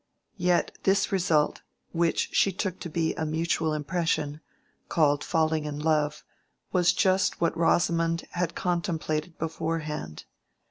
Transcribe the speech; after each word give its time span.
Yet 0.37 0.75
this 0.81 1.11
result, 1.11 1.61
which 1.91 2.29
she 2.33 2.51
took 2.51 2.79
to 2.79 2.89
be 2.89 3.13
a 3.13 3.23
mutual 3.23 3.71
impression, 3.71 4.41
called 4.89 5.23
falling 5.23 5.65
in 5.65 5.77
love, 5.77 6.23
was 6.71 6.91
just 6.91 7.39
what 7.39 7.55
Rosamond 7.55 8.25
had 8.31 8.55
contemplated 8.55 9.37
beforehand. 9.37 10.25